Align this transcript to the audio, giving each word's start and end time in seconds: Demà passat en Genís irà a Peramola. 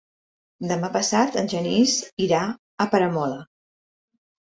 Demà 0.71 0.89
passat 0.95 1.37
en 1.43 1.51
Genís 1.53 1.95
irà 2.29 2.43
a 2.51 2.91
Peramola. 2.97 3.41